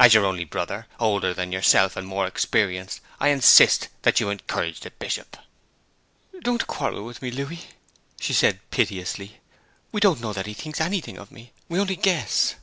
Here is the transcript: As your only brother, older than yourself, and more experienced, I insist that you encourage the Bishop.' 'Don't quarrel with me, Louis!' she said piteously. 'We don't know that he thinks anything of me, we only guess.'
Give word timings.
As 0.00 0.14
your 0.14 0.26
only 0.26 0.42
brother, 0.42 0.88
older 0.98 1.32
than 1.32 1.52
yourself, 1.52 1.94
and 1.96 2.04
more 2.04 2.26
experienced, 2.26 3.00
I 3.20 3.28
insist 3.28 3.86
that 4.02 4.18
you 4.18 4.28
encourage 4.28 4.80
the 4.80 4.90
Bishop.' 4.90 5.36
'Don't 6.40 6.66
quarrel 6.66 7.04
with 7.04 7.22
me, 7.22 7.30
Louis!' 7.30 7.68
she 8.18 8.32
said 8.32 8.68
piteously. 8.72 9.38
'We 9.92 10.00
don't 10.00 10.20
know 10.20 10.32
that 10.32 10.46
he 10.46 10.54
thinks 10.54 10.80
anything 10.80 11.18
of 11.18 11.30
me, 11.30 11.52
we 11.68 11.78
only 11.78 11.94
guess.' 11.94 12.56